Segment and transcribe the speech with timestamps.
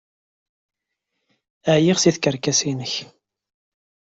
[1.75, 2.93] Ɛyiɣ seg tkerkas-nnek!